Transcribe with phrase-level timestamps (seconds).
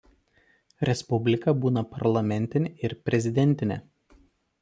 [0.89, 3.77] Respublika būna parlamentinė ir prezidentinė.